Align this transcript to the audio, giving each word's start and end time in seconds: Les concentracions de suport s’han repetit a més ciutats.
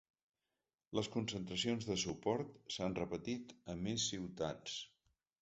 Les 0.99 1.09
concentracions 1.15 1.85
de 1.89 1.97
suport 2.05 2.57
s’han 2.77 2.97
repetit 3.01 3.55
a 3.75 3.79
més 3.83 4.09
ciutats. 4.09 4.81